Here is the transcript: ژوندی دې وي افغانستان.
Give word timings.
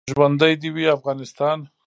ژوندی 0.13 0.53
دې 0.61 0.69
وي 0.75 0.85
افغانستان. 0.97 1.57